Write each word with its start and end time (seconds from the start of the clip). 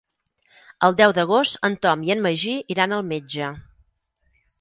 El 0.87 0.95
deu 1.01 1.11
d'agost 1.17 1.59
en 1.69 1.75
Tom 1.83 2.05
i 2.07 2.13
en 2.15 2.23
Magí 2.27 2.55
iran 2.77 2.97
al 2.97 3.05
metge. 3.11 3.51